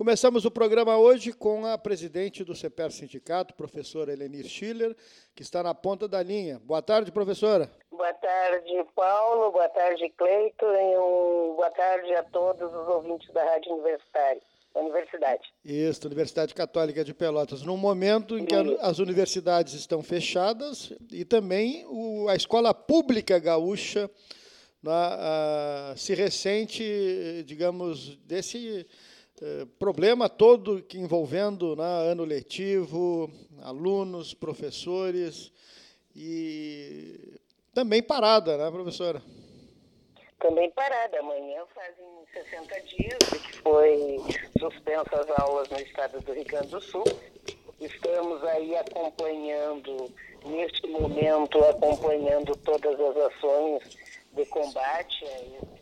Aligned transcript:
Começamos 0.00 0.46
o 0.46 0.50
programa 0.50 0.96
hoje 0.96 1.30
com 1.30 1.66
a 1.66 1.76
presidente 1.76 2.42
do 2.42 2.56
CEPER 2.56 2.90
Sindicato, 2.90 3.52
professora 3.52 4.10
Elenir 4.10 4.46
Schiller, 4.46 4.96
que 5.34 5.42
está 5.42 5.62
na 5.62 5.74
ponta 5.74 6.08
da 6.08 6.22
linha. 6.22 6.58
Boa 6.58 6.80
tarde, 6.80 7.12
professora. 7.12 7.70
Boa 7.90 8.14
tarde, 8.14 8.82
Paulo. 8.96 9.52
Boa 9.52 9.68
tarde, 9.68 10.08
Cleito. 10.16 10.64
E 10.64 10.96
um 10.96 11.54
boa 11.54 11.70
tarde 11.72 12.14
a 12.14 12.22
todos 12.22 12.62
os 12.62 12.88
ouvintes 12.88 13.30
da 13.34 13.44
Rádio 13.44 13.74
Universitária. 13.74 14.40
Universidade. 14.74 15.42
Isso, 15.62 16.06
Universidade 16.06 16.54
Católica 16.54 17.04
de 17.04 17.12
Pelotas. 17.12 17.62
Num 17.62 17.76
momento 17.76 18.38
em 18.38 18.46
que 18.46 18.54
as 18.80 19.00
universidades 19.00 19.74
estão 19.74 20.02
fechadas 20.02 20.94
e 21.12 21.26
também 21.26 21.84
o, 21.86 22.26
a 22.26 22.34
escola 22.34 22.72
pública 22.72 23.38
gaúcha 23.38 24.10
na, 24.82 25.90
a, 25.90 25.94
se 25.94 26.14
ressente, 26.14 27.44
digamos, 27.44 28.16
desse 28.24 28.86
problema 29.78 30.28
todo 30.28 30.82
que 30.82 30.98
envolvendo 30.98 31.74
né, 31.74 32.10
ano 32.10 32.24
letivo, 32.24 33.30
alunos, 33.62 34.34
professores 34.34 35.50
e 36.14 37.38
também 37.72 38.02
parada, 38.02 38.56
né, 38.56 38.70
professora? 38.70 39.22
Também 40.38 40.70
parada. 40.70 41.18
Amanhã 41.20 41.62
fazem 41.74 42.06
60 42.32 42.80
dias 42.82 43.18
que 43.18 43.56
foi 43.58 44.16
suspensa 44.58 45.20
as 45.20 45.40
aulas 45.40 45.68
no 45.68 45.78
estado 45.78 46.20
do 46.20 46.32
Rio 46.32 46.44
Grande 46.44 46.68
do 46.68 46.80
Sul. 46.80 47.04
Estamos 47.80 48.42
aí 48.44 48.76
acompanhando, 48.76 50.12
neste 50.44 50.86
momento, 50.86 51.58
acompanhando 51.64 52.54
todas 52.56 52.98
as 53.00 53.16
ações 53.16 53.98
de 54.32 54.44
combate 54.46 55.24
a 55.24 55.48
pandemia 55.48 55.79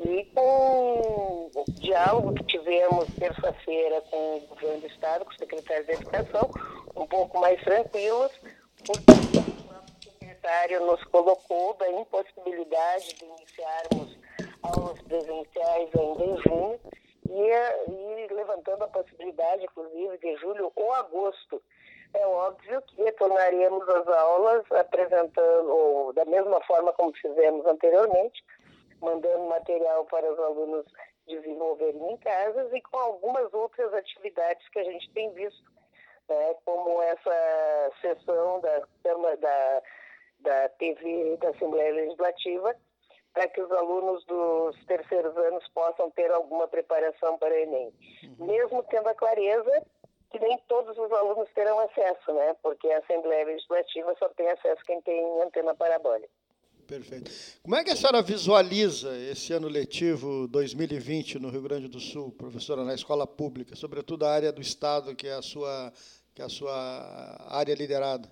e 0.00 0.24
com 0.34 1.50
o 1.54 1.64
diálogo 1.80 2.34
que 2.34 2.44
tivemos 2.44 3.06
terça-feira 3.18 4.00
com 4.10 4.36
o 4.36 4.40
governo 4.40 4.80
do 4.80 4.86
Estado, 4.86 5.24
com 5.24 5.30
o 5.30 5.36
secretário 5.36 5.86
da 5.86 5.92
Educação, 5.92 6.50
um 6.96 7.06
pouco 7.06 7.40
mais 7.40 7.60
tranquilos, 7.62 8.32
porque 8.84 9.12
o 9.38 10.12
secretário 10.12 10.86
nos 10.86 11.02
colocou 11.04 11.74
da 11.74 11.90
impossibilidade 11.90 13.14
de 13.14 13.24
iniciarmos 13.24 14.18
aulas 14.62 15.00
presenciais 15.02 15.90
ainda 15.94 16.24
em 16.24 16.36
junho 16.42 16.80
e, 17.28 18.30
e 18.30 18.34
levantando 18.34 18.84
a 18.84 18.88
possibilidade, 18.88 19.64
inclusive, 19.64 20.18
de 20.18 20.36
julho 20.36 20.72
ou 20.74 20.92
agosto. 20.94 21.62
É 22.12 22.26
óbvio 22.26 22.80
que 22.82 23.02
retornaremos 23.02 23.88
às 23.88 24.06
aulas 24.06 24.64
apresentando, 24.70 25.68
ou 25.68 26.12
da 26.12 26.24
mesma 26.24 26.60
forma 26.60 26.92
como 26.92 27.12
fizemos 27.16 27.66
anteriormente, 27.66 28.44
mandando 29.00 29.44
material 29.44 30.04
para 30.06 30.30
os 30.32 30.38
alunos 30.38 30.86
desenvolverem 31.26 32.12
em 32.12 32.16
casas 32.18 32.72
e 32.72 32.80
com 32.82 32.98
algumas 32.98 33.52
outras 33.54 33.92
atividades 33.94 34.68
que 34.68 34.78
a 34.78 34.84
gente 34.84 35.10
tem 35.12 35.32
visto, 35.32 35.72
né, 36.28 36.54
como 36.64 37.02
essa 37.02 37.92
sessão 38.00 38.60
da, 38.60 38.82
da, 39.36 39.82
da 40.40 40.68
TV 40.70 41.36
da 41.38 41.50
Assembleia 41.50 41.92
Legislativa, 41.94 42.76
para 43.32 43.48
que 43.48 43.60
os 43.60 43.70
alunos 43.72 44.24
dos 44.26 44.86
terceiros 44.86 45.36
anos 45.36 45.66
possam 45.74 46.10
ter 46.10 46.30
alguma 46.30 46.68
preparação 46.68 47.36
para 47.38 47.52
o 47.52 47.58
Enem. 47.58 47.92
Uhum. 48.38 48.46
Mesmo 48.46 48.82
tendo 48.84 49.08
a 49.08 49.14
clareza 49.14 49.82
que 50.30 50.38
nem 50.38 50.58
todos 50.68 50.96
os 50.98 51.12
alunos 51.12 51.48
terão 51.52 51.78
acesso, 51.80 52.32
né? 52.32 52.56
Porque 52.62 52.90
a 52.90 52.98
Assembleia 52.98 53.46
Legislativa 53.46 54.14
só 54.18 54.28
tem 54.30 54.50
acesso 54.50 54.84
quem 54.84 55.00
tem 55.02 55.42
antena 55.42 55.74
parabólica. 55.74 56.28
Perfeito. 56.86 57.30
Como 57.62 57.74
é 57.76 57.82
que 57.82 57.90
a 57.90 57.96
senhora 57.96 58.20
visualiza 58.22 59.16
esse 59.30 59.52
ano 59.52 59.68
letivo 59.68 60.46
2020 60.48 61.38
no 61.38 61.48
Rio 61.48 61.62
Grande 61.62 61.88
do 61.88 61.98
Sul, 61.98 62.30
professora, 62.32 62.84
na 62.84 62.94
escola 62.94 63.26
pública, 63.26 63.74
sobretudo 63.74 64.26
a 64.26 64.30
área 64.30 64.52
do 64.52 64.60
Estado, 64.60 65.16
que 65.16 65.26
é 65.26 65.32
a 65.32 65.42
sua, 65.42 65.92
que 66.34 66.42
é 66.42 66.44
a 66.44 66.48
sua 66.48 66.74
área 67.48 67.74
liderada? 67.74 68.30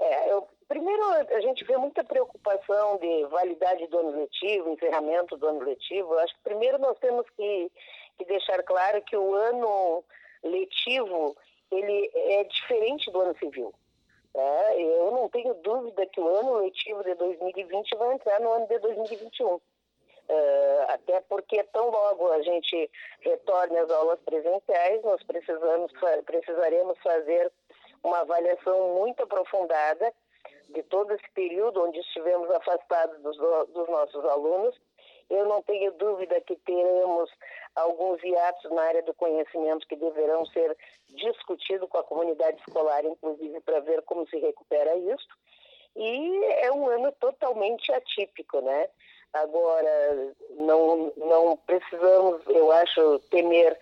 É, 0.00 0.32
eu, 0.32 0.46
primeiro, 0.66 1.02
a 1.04 1.40
gente 1.40 1.64
vê 1.64 1.76
muita 1.76 2.02
preocupação 2.02 2.98
de 2.98 3.24
validade 3.26 3.86
do 3.86 3.98
ano 3.98 4.20
letivo, 4.20 4.70
encerramento 4.70 5.36
do 5.36 5.46
ano 5.46 5.64
letivo. 5.64 6.14
Eu 6.14 6.18
acho 6.18 6.34
que 6.34 6.42
primeiro 6.42 6.78
nós 6.78 6.98
temos 6.98 7.26
que, 7.36 7.70
que 8.18 8.24
deixar 8.24 8.62
claro 8.64 9.00
que 9.02 9.16
o 9.16 9.34
ano 9.34 10.04
letivo 10.42 11.36
ele 11.70 12.10
é 12.14 12.44
diferente 12.44 13.10
do 13.10 13.20
ano 13.20 13.36
civil. 13.38 13.72
É, 14.38 14.82
eu 14.82 15.10
não 15.12 15.30
tenho 15.30 15.54
dúvida 15.54 16.04
que 16.06 16.20
o 16.20 16.28
ano 16.28 16.58
letivo 16.58 17.02
de 17.02 17.14
2020 17.14 17.96
vai 17.96 18.14
entrar 18.14 18.38
no 18.40 18.52
ano 18.52 18.66
de 18.66 18.78
2021. 18.78 19.58
É, 20.28 20.86
até 20.88 21.20
porque 21.22 21.62
tão 21.72 21.88
logo 21.88 22.30
a 22.32 22.42
gente 22.42 22.90
retorne 23.20 23.78
às 23.78 23.90
aulas 23.90 24.20
presenciais, 24.20 25.02
nós 25.02 25.22
precisamos, 25.22 25.90
precisaremos 26.26 26.98
fazer 26.98 27.50
uma 28.04 28.20
avaliação 28.20 28.94
muito 28.98 29.22
aprofundada 29.22 30.12
de 30.68 30.82
todo 30.82 31.12
esse 31.14 31.30
período 31.30 31.82
onde 31.82 31.98
estivemos 32.00 32.50
afastados 32.50 33.18
dos, 33.22 33.36
dos 33.38 33.88
nossos 33.88 34.24
alunos 34.26 34.76
eu 35.30 35.46
não 35.46 35.62
tenho 35.62 35.92
dúvida 35.92 36.40
que 36.40 36.56
teremos 36.56 37.30
alguns 37.74 38.22
hiatos 38.22 38.70
na 38.70 38.82
área 38.82 39.02
do 39.02 39.14
conhecimento 39.14 39.86
que 39.86 39.96
deverão 39.96 40.46
ser 40.46 40.76
discutidos 41.10 41.88
com 41.88 41.98
a 41.98 42.04
comunidade 42.04 42.58
escolar, 42.58 43.04
inclusive 43.04 43.60
para 43.60 43.80
ver 43.80 44.02
como 44.02 44.26
se 44.28 44.38
recupera 44.38 44.96
isso. 44.96 45.28
E 45.96 46.44
é 46.60 46.70
um 46.72 46.88
ano 46.88 47.10
totalmente 47.12 47.90
atípico, 47.92 48.60
né? 48.60 48.88
Agora, 49.32 50.34
não, 50.50 51.12
não 51.16 51.56
precisamos, 51.56 52.42
eu 52.48 52.70
acho, 52.70 53.18
temer 53.30 53.78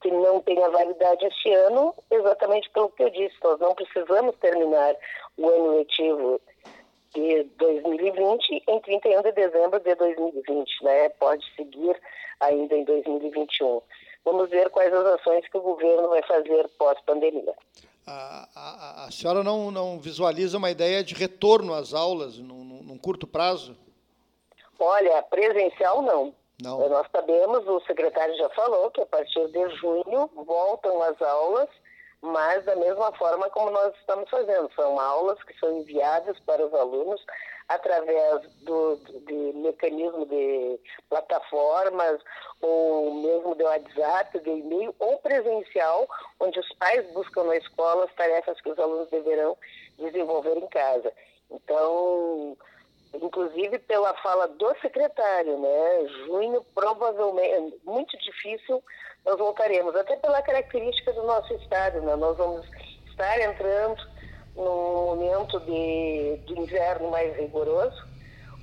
que 0.00 0.10
não 0.10 0.40
tenha 0.40 0.68
validade 0.68 1.24
este 1.26 1.52
ano, 1.52 1.94
exatamente 2.10 2.70
pelo 2.70 2.90
que 2.90 3.02
eu 3.02 3.10
disse. 3.10 3.34
Nós 3.42 3.58
não 3.58 3.74
precisamos 3.74 4.36
terminar 4.36 4.94
o 5.36 5.48
ano 5.48 5.78
letivo 5.78 6.40
de 7.16 7.44
2020 7.56 8.62
em 8.68 8.80
31 8.80 9.22
de 9.22 9.32
dezembro 9.32 9.80
de 9.80 9.94
2020, 9.94 10.84
né? 10.84 11.08
Pode 11.08 11.42
seguir 11.56 11.98
ainda 12.40 12.74
em 12.74 12.84
2021. 12.84 13.80
Vamos 14.24 14.50
ver 14.50 14.68
quais 14.68 14.92
as 14.92 15.06
ações 15.06 15.48
que 15.48 15.56
o 15.56 15.62
governo 15.62 16.08
vai 16.10 16.22
fazer 16.24 16.68
pós-pandemia. 16.78 17.54
A, 18.06 18.48
a, 18.54 19.04
a, 19.06 19.10
senhora 19.10 19.42
não, 19.42 19.70
não 19.70 19.98
visualiza 19.98 20.58
uma 20.58 20.70
ideia 20.70 21.02
de 21.02 21.14
retorno 21.14 21.72
às 21.72 21.94
aulas 21.94 22.38
num, 22.38 22.82
num 22.82 22.98
curto 22.98 23.26
prazo? 23.26 23.76
Olha, 24.78 25.22
presencial 25.22 26.02
não. 26.02 26.34
Não. 26.62 26.88
Nós 26.88 27.06
sabemos, 27.10 27.66
o 27.66 27.80
secretário 27.80 28.36
já 28.36 28.48
falou 28.50 28.90
que 28.90 29.00
a 29.00 29.06
partir 29.06 29.46
de 29.48 29.68
junho 29.76 30.30
voltam 30.34 31.02
as 31.02 31.20
aulas 31.20 31.68
mas 32.26 32.64
da 32.64 32.76
mesma 32.76 33.12
forma 33.12 33.48
como 33.50 33.70
nós 33.70 33.94
estamos 33.96 34.28
fazendo. 34.28 34.70
São 34.74 34.98
aulas 34.98 35.42
que 35.44 35.58
são 35.58 35.80
enviadas 35.80 36.38
para 36.40 36.64
os 36.64 36.74
alunos 36.74 37.24
através 37.68 38.42
do, 38.62 38.96
de 39.26 39.52
mecanismo 39.58 40.26
de 40.26 40.78
plataformas 41.08 42.20
ou 42.60 43.14
mesmo 43.14 43.54
de 43.56 43.64
WhatsApp, 43.64 44.38
de 44.40 44.50
e-mail 44.50 44.94
ou 44.98 45.18
presencial, 45.18 46.08
onde 46.40 46.58
os 46.58 46.72
pais 46.74 47.04
buscam 47.12 47.44
na 47.44 47.56
escola 47.56 48.04
as 48.04 48.14
tarefas 48.14 48.60
que 48.60 48.70
os 48.70 48.78
alunos 48.78 49.10
deverão 49.10 49.56
desenvolver 49.98 50.56
em 50.56 50.66
casa. 50.68 51.12
Então, 51.50 52.55
inclusive 53.36 53.78
pela 53.80 54.14
fala 54.22 54.48
do 54.48 54.74
secretário, 54.80 55.58
né? 55.58 56.06
Junho 56.24 56.64
provavelmente 56.74 57.76
muito 57.84 58.16
difícil 58.18 58.82
nós 59.24 59.38
voltaremos, 59.38 59.94
até 59.94 60.16
pela 60.16 60.40
característica 60.40 61.12
do 61.12 61.24
nosso 61.24 61.52
estado, 61.54 62.00
né? 62.00 62.16
Nós 62.16 62.36
vamos 62.36 62.66
estar 63.08 63.38
entrando 63.40 64.00
num 64.54 64.62
momento 64.64 65.60
de, 65.60 66.38
de 66.46 66.58
inverno 66.58 67.10
mais 67.10 67.36
rigoroso. 67.36 68.06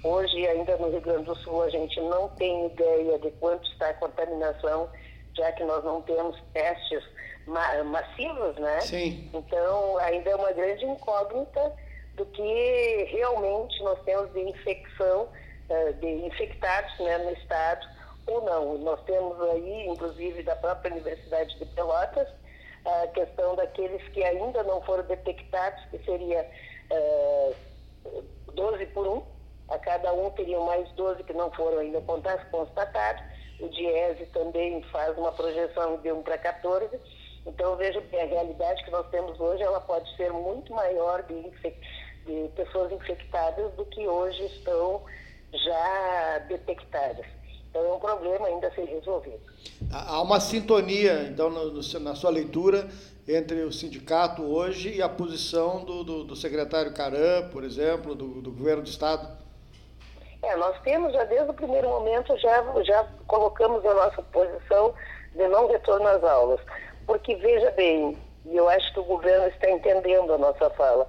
Hoje, 0.03 0.47
ainda 0.47 0.75
no 0.77 0.89
Rio 0.89 1.01
Grande 1.01 1.25
do 1.25 1.35
Sul, 1.35 1.61
a 1.63 1.69
gente 1.69 1.99
não 2.01 2.29
tem 2.29 2.65
ideia 2.65 3.19
de 3.19 3.29
quanto 3.31 3.69
está 3.71 3.89
a 3.89 3.93
contaminação, 3.93 4.89
já 5.35 5.51
que 5.51 5.63
nós 5.63 5.83
não 5.83 6.01
temos 6.01 6.41
testes 6.53 7.03
ma 7.45 7.83
massivos, 7.83 8.55
né? 8.55 8.81
Sim. 8.81 9.29
Então, 9.33 9.97
ainda 9.99 10.29
é 10.29 10.35
uma 10.35 10.51
grande 10.51 10.85
incógnita 10.85 11.73
do 12.15 12.25
que 12.27 13.07
realmente 13.11 13.81
nós 13.83 13.99
temos 14.03 14.31
de 14.33 14.41
infecção, 14.41 15.29
eh, 15.69 15.91
de 15.93 16.07
infectados 16.25 16.99
né, 16.99 17.17
no 17.19 17.31
estado 17.31 17.87
ou 18.27 18.41
não. 18.41 18.77
Nós 18.79 19.01
temos 19.05 19.39
aí, 19.49 19.87
inclusive 19.87 20.43
da 20.43 20.55
própria 20.55 20.91
Universidade 20.91 21.57
de 21.57 21.65
Pelotas, 21.65 22.27
a 22.85 23.07
questão 23.07 23.55
daqueles 23.55 24.01
que 24.09 24.23
ainda 24.23 24.63
não 24.63 24.81
foram 24.81 25.03
detectados, 25.03 25.83
que 25.85 25.97
seria 25.99 26.49
é, 26.89 27.53
12 28.53 28.85
por 28.87 29.07
1, 29.07 29.23
a 29.69 29.79
cada 29.79 30.13
um 30.13 30.29
teriam 30.31 30.65
mais 30.65 30.89
12 30.91 31.23
que 31.23 31.33
não 31.33 31.49
foram 31.51 31.79
ainda 31.79 32.01
constatados. 32.51 33.23
O 33.59 33.69
DIESE 33.69 34.25
também 34.33 34.81
faz 34.91 35.17
uma 35.17 35.31
projeção 35.31 35.97
de 36.01 36.11
1 36.11 36.23
para 36.23 36.37
14. 36.37 36.99
Então, 37.45 37.75
vejo 37.75 38.01
que 38.01 38.17
a 38.17 38.25
realidade 38.25 38.83
que 38.83 38.91
nós 38.91 39.07
temos 39.09 39.39
hoje 39.39 39.63
ela 39.63 39.79
pode 39.81 40.13
ser 40.15 40.31
muito 40.31 40.73
maior 40.73 41.23
de, 41.23 41.51
de 42.25 42.49
pessoas 42.55 42.91
infectadas 42.91 43.73
do 43.73 43.85
que 43.85 44.07
hoje 44.07 44.45
estão 44.45 45.01
já 45.53 46.39
detectadas. 46.47 47.25
Então 47.69 47.83
é 47.83 47.93
um 47.93 47.99
problema 47.99 48.47
ainda 48.47 48.67
a 48.67 48.71
ser 48.75 48.85
resolvido. 48.85 49.41
Há 49.91 50.21
uma 50.21 50.39
sintonia, 50.39 51.23
então, 51.23 51.49
no, 51.49 51.81
na 51.99 52.15
sua 52.15 52.29
leitura, 52.29 52.87
entre 53.27 53.63
o 53.63 53.71
sindicato 53.71 54.43
hoje 54.43 54.95
e 54.95 55.01
a 55.01 55.09
posição 55.09 55.83
do, 55.83 56.03
do, 56.03 56.23
do 56.23 56.35
secretário 56.35 56.93
Caram, 56.93 57.49
por 57.51 57.63
exemplo, 57.63 58.13
do, 58.13 58.41
do, 58.41 58.51
governo 58.51 58.83
do 58.83 58.89
Estado? 58.89 59.27
É, 60.43 60.55
nós 60.55 60.79
temos 60.81 61.13
já 61.13 61.23
desde 61.23 61.49
o 61.49 61.53
primeiro 61.53 61.89
momento, 61.89 62.37
já, 62.37 62.63
já 62.83 63.07
colocamos 63.27 63.85
a 63.85 63.93
nossa 63.93 64.21
posição 64.21 64.93
de 65.33 65.47
não 65.47 65.67
retorno 65.67 66.07
às 66.07 66.23
aulas. 66.23 66.59
Porque, 67.07 67.35
veja 67.35 67.71
bem, 67.71 68.17
e 68.45 68.55
eu 68.55 68.67
acho 68.69 68.93
que 68.93 68.99
o 68.99 69.03
governo 69.03 69.47
está 69.47 69.69
entendendo 69.69 70.33
a 70.33 70.37
nossa 70.37 70.69
fala, 70.71 71.07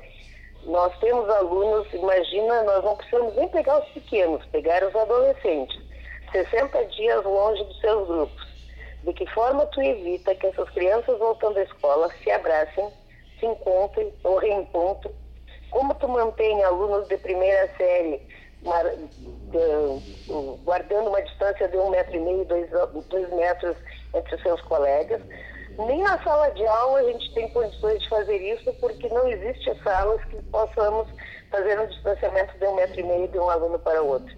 nós 0.66 0.96
temos 0.98 1.28
alunos, 1.28 1.92
imagina, 1.92 2.62
nós 2.62 2.84
não 2.84 2.96
precisamos 2.96 3.34
nem 3.36 3.48
pegar 3.48 3.80
os 3.80 3.88
pequenos, 3.90 4.44
pegar 4.46 4.82
os 4.84 4.94
adolescentes. 4.94 5.78
60 6.32 6.84
dias 6.86 7.24
longe 7.24 7.62
dos 7.64 7.80
seus 7.80 8.08
grupos. 8.08 8.54
De 9.04 9.12
que 9.12 9.26
forma 9.32 9.66
tu 9.66 9.82
evita 9.82 10.34
que 10.34 10.46
essas 10.46 10.68
crianças 10.70 11.18
voltando 11.18 11.58
à 11.58 11.62
escola 11.62 12.10
se 12.22 12.30
abracem, 12.30 12.90
se 13.38 13.46
encontrem 13.46 14.12
ou 14.24 14.38
reencontrem? 14.38 15.14
Como 15.70 15.94
tu 15.96 16.08
mantém 16.08 16.62
alunos 16.64 17.06
de 17.08 17.16
primeira 17.18 17.68
série 17.76 18.20
guardando 20.64 21.08
uma 21.08 21.22
distância 21.22 21.68
de 21.68 21.76
um 21.76 21.90
metro 21.90 22.16
e 22.16 22.20
meio, 22.20 22.44
dois, 22.46 22.70
dois 23.08 23.30
metros 23.30 23.76
entre 24.14 24.34
os 24.34 24.42
seus 24.42 24.60
colegas? 24.62 25.20
Nem 25.78 26.02
na 26.02 26.22
sala 26.22 26.50
de 26.50 26.66
aula 26.66 27.00
a 27.00 27.04
gente 27.04 27.34
tem 27.34 27.48
condições 27.50 28.00
de 28.00 28.08
fazer 28.08 28.36
isso, 28.36 28.72
porque 28.74 29.08
não 29.08 29.26
existe 29.26 29.74
salas 29.82 30.22
que 30.24 30.40
possamos 30.44 31.08
fazer 31.50 31.78
um 31.80 31.86
distanciamento 31.86 32.56
de 32.58 32.64
um 32.66 32.74
metro 32.76 33.00
e 33.00 33.02
meio 33.02 33.28
de 33.28 33.38
um 33.38 33.50
aluno 33.50 33.78
para 33.78 34.02
o 34.02 34.08
outro. 34.08 34.34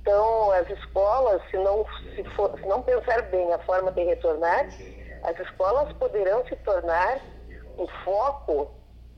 Então, 0.00 0.52
as 0.52 0.70
escolas, 0.70 1.42
se 1.50 1.56
não, 1.56 1.84
se, 2.14 2.22
for, 2.36 2.56
se 2.58 2.66
não 2.66 2.82
pensar 2.82 3.22
bem 3.22 3.52
a 3.52 3.58
forma 3.60 3.90
de 3.90 4.04
retornar, 4.04 4.68
as 5.24 5.40
escolas 5.40 5.92
poderão 5.94 6.46
se 6.46 6.54
tornar 6.56 7.20
um 7.76 7.86
foco 8.04 8.70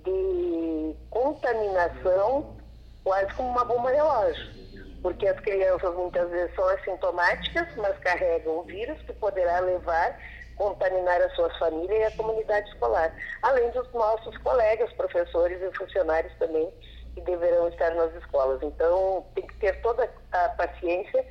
de 0.04 0.96
contaminação 1.10 2.56
quase 3.04 3.32
como 3.34 3.50
uma 3.50 3.64
bomba 3.64 3.90
relógio. 3.90 4.58
Porque 5.02 5.28
as 5.28 5.38
crianças 5.40 5.94
muitas 5.94 6.28
vezes 6.30 6.54
são 6.54 6.66
assintomáticas, 6.68 7.68
mas 7.76 7.96
carregam 7.98 8.58
o 8.58 8.62
vírus 8.62 9.00
que 9.02 9.12
poderá 9.12 9.60
levar 9.60 10.18
contaminar 10.58 11.22
as 11.22 11.34
suas 11.34 11.56
famílias 11.56 11.98
e 11.98 12.04
a 12.04 12.16
comunidade 12.16 12.68
escolar, 12.68 13.14
além 13.42 13.70
dos 13.70 13.90
nossos 13.92 14.36
colegas, 14.38 14.92
professores 14.92 15.62
e 15.62 15.76
funcionários 15.76 16.32
também 16.38 16.68
que 17.14 17.20
deverão 17.22 17.68
estar 17.68 17.94
nas 17.94 18.14
escolas. 18.16 18.60
Então, 18.62 19.24
tem 19.34 19.46
que 19.46 19.54
ter 19.54 19.80
toda 19.80 20.10
a 20.32 20.48
paciência, 20.50 21.24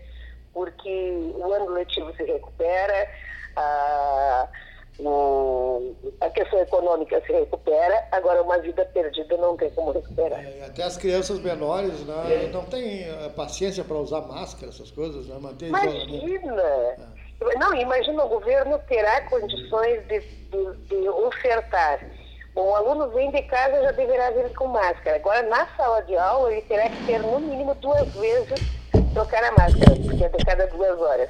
porque 0.54 1.32
o 1.36 1.54
ano 1.54 1.72
letivo 1.72 2.14
se 2.16 2.24
recupera, 2.24 3.08
a, 3.56 4.48
a 6.22 6.30
questão 6.32 6.60
econômica 6.60 7.22
se 7.22 7.32
recupera, 7.32 8.08
agora 8.12 8.42
uma 8.42 8.58
vida 8.58 8.84
perdida 8.86 9.38
não 9.38 9.56
tem 9.56 9.70
como 9.72 9.92
recuperar. 9.92 10.44
É, 10.44 10.66
até 10.66 10.84
as 10.84 10.98
crianças 10.98 11.40
menores 11.40 12.04
né, 12.06 12.50
não 12.52 12.64
têm 12.64 13.04
eh, 13.04 13.30
paciência 13.36 13.84
para 13.84 13.98
usar 13.98 14.22
máscara, 14.22 14.70
essas 14.70 14.90
coisas, 14.90 15.28
né, 15.28 15.38
manter 15.40 15.68
Imagina! 15.68 17.17
Não, 17.58 17.74
imagina 17.74 18.24
o 18.24 18.30
governo 18.30 18.80
terá 18.88 19.22
condições 19.22 20.08
de, 20.08 20.20
de, 20.20 20.74
de 20.90 21.10
ofertar 21.10 22.00
o 22.58 22.76
aluno 22.76 23.10
vem 23.12 23.30
de 23.30 23.44
casa 23.44 23.84
já 23.84 23.92
deverá 23.92 24.32
vir 24.32 24.52
com 24.56 24.68
máscara. 24.68 25.18
Agora, 25.18 25.44
na 25.44 25.68
sala 25.78 26.02
de 26.02 26.18
aula, 26.18 26.52
ele 26.52 26.64
terá 26.64 26.90
que 26.90 27.06
ter 27.06 27.20
no 27.20 27.40
mínimo 27.40 27.76
duas 27.76 28.12
vezes 28.16 28.60
trocar 29.14 29.44
a 29.44 29.52
máscara, 29.52 29.96
porque 30.06 30.24
é 30.24 30.30
de 30.30 30.40
cada 30.40 30.66
duas 30.68 31.00
horas. 31.00 31.30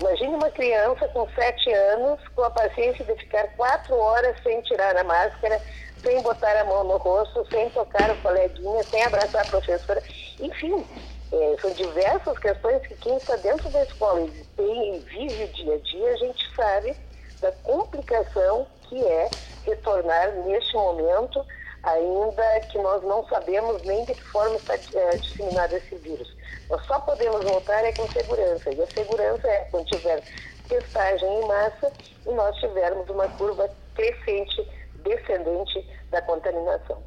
Imagine 0.00 0.34
uma 0.34 0.50
criança 0.50 1.06
com 1.08 1.28
sete 1.34 1.70
anos 1.70 2.18
com 2.28 2.42
a 2.44 2.50
paciência 2.50 3.04
de 3.04 3.14
ficar 3.16 3.46
quatro 3.56 3.94
horas 3.94 4.42
sem 4.42 4.60
tirar 4.62 4.96
a 4.96 5.04
máscara, 5.04 5.60
sem 6.02 6.22
botar 6.22 6.56
a 6.58 6.64
mão 6.64 6.82
no 6.84 6.96
rosto, 6.96 7.46
sem 7.50 7.68
tocar 7.70 8.10
o 8.10 8.16
coleguinha, 8.16 8.86
sem 8.90 9.04
abraçar 9.04 9.42
a 9.42 9.46
professora. 9.46 10.02
Enfim, 10.40 10.86
é, 11.32 11.56
são 11.60 11.70
diversas 11.72 12.38
questões 12.38 12.86
que 12.86 12.94
quem 12.96 13.16
está 13.16 13.36
dentro 13.36 13.68
da 13.70 13.82
escola 13.82 14.20
e, 14.20 14.44
tem, 14.56 15.00
vive 15.00 15.44
o 15.44 15.48
dia 15.48 15.74
a 15.74 15.78
dia, 15.78 16.12
a 16.12 16.16
gente 16.16 16.54
sabe 16.54 16.96
da 17.40 17.52
complicação 17.62 18.66
que 18.88 19.04
é 19.04 19.30
retornar 19.64 20.32
neste 20.44 20.74
momento, 20.74 21.44
ainda 21.82 22.60
que 22.70 22.78
nós 22.78 23.02
não 23.02 23.26
sabemos 23.28 23.82
nem 23.82 24.04
de 24.04 24.14
que 24.14 24.22
forma 24.22 24.56
está 24.56 24.74
é, 24.74 25.16
disseminado 25.16 25.74
esse 25.74 25.94
vírus. 25.96 26.34
Nós 26.70 26.84
só 26.86 26.98
podemos 27.00 27.44
voltar 27.44 27.84
é 27.84 27.92
com 27.92 28.08
segurança, 28.08 28.70
e 28.70 28.80
a 28.80 28.86
segurança 28.86 29.46
é 29.48 29.68
quando 29.70 29.86
tiver 29.86 30.22
testagem 30.68 31.28
em 31.28 31.46
massa 31.46 31.92
e 32.26 32.30
nós 32.30 32.56
tivermos 32.56 33.08
uma 33.08 33.28
curva 33.30 33.68
crescente, 33.94 34.66
descendente 35.02 35.86
da 36.10 36.22
contaminação. 36.22 37.02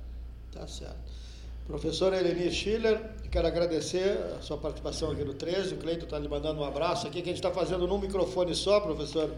Tá 0.53 0.67
certo. 0.67 1.06
Professora 1.67 2.17
Eleni 2.17 2.49
Schiller, 2.49 2.97
quero 3.29 3.45
agradecer 3.45 4.17
a 4.37 4.41
sua 4.41 4.57
participação 4.57 5.11
aqui 5.11 5.21
no 5.25 5.33
13. 5.33 5.73
O 5.73 5.77
Cleiton 5.77 6.05
está 6.05 6.17
lhe 6.17 6.29
mandando 6.29 6.61
um 6.61 6.63
abraço 6.63 7.05
aqui, 7.05 7.21
que 7.21 7.29
a 7.29 7.33
gente 7.33 7.43
está 7.43 7.51
fazendo 7.51 7.85
num 7.85 7.97
microfone 7.97 8.55
só, 8.55 8.79
professor. 8.79 9.29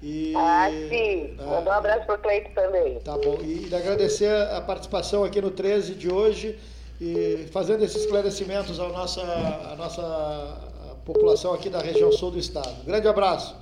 E, 0.00 0.32
ah, 0.36 0.68
sim. 0.88 1.34
Manda 1.36 1.70
um 1.70 1.72
abraço 1.72 2.06
para 2.06 2.14
o 2.14 2.18
Cleito 2.18 2.54
também. 2.54 3.00
Tá 3.00 3.18
bom. 3.18 3.38
E, 3.42 3.68
e 3.68 3.74
agradecer 3.74 4.30
a 4.30 4.60
participação 4.60 5.24
aqui 5.24 5.40
no 5.40 5.50
13 5.50 5.94
de 5.94 6.08
hoje 6.08 6.56
e 7.00 7.48
fazendo 7.50 7.84
esses 7.84 8.02
esclarecimentos 8.02 8.78
à 8.78 8.88
nossa, 8.88 9.22
à 9.22 9.74
nossa 9.74 10.72
população 11.04 11.52
aqui 11.52 11.68
da 11.68 11.80
região 11.80 12.12
sul 12.12 12.30
do 12.30 12.38
estado. 12.38 12.84
Grande 12.84 13.08
abraço. 13.08 13.56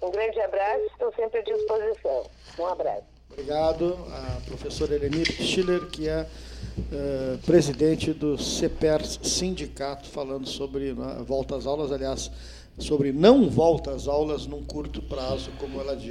Um 0.00 0.10
grande 0.12 0.40
abraço, 0.40 0.84
estou 0.92 1.12
sempre 1.14 1.40
à 1.40 1.42
disposição. 1.42 2.22
Um 2.60 2.66
abraço. 2.66 3.02
Obrigado 3.32 3.98
a 4.12 4.40
professora 4.46 4.94
Eleni 4.94 5.24
Schiller, 5.24 5.86
que 5.86 6.08
é 6.08 6.24
uh, 6.78 7.38
presidente 7.44 8.12
do 8.12 8.38
CEPERS 8.38 9.20
Sindicato, 9.22 10.08
falando 10.08 10.48
sobre 10.48 10.92
né, 10.92 11.22
volta 11.26 11.56
às 11.56 11.66
aulas, 11.66 11.92
aliás, 11.92 12.30
sobre 12.78 13.12
não 13.12 13.48
volta 13.50 13.90
às 13.90 14.06
aulas 14.06 14.46
num 14.46 14.62
curto 14.62 15.02
prazo, 15.02 15.50
como 15.58 15.80
ela 15.80 15.96
diz. 15.96 16.06